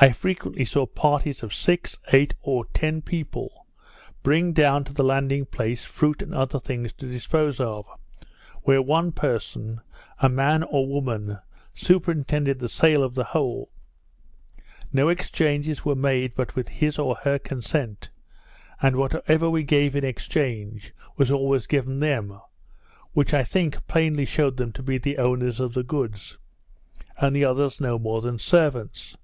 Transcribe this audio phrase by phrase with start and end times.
[0.00, 3.66] I frequently saw parties of six, eight, or ten people,
[4.22, 7.90] bring down to the landing place fruit and other things to dispose of,
[8.62, 9.80] where one person,
[10.20, 11.40] a man or woman,
[11.74, 13.70] superintended the sale of the whole;
[14.92, 18.08] no exchanges were made but with his or her consent;
[18.80, 22.40] and whatever we gave in exchange was always given them,
[23.14, 26.38] which I think plainly shewed them to be the owners of the goods,
[27.16, 29.16] and the others no more than servants.